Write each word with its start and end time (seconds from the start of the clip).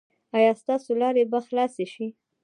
ایا 0.37 0.51
ستاسو 0.61 0.91
لارې 1.01 1.23
به 1.31 1.39
خلاصې 1.47 1.85
شي؟ 1.93 2.07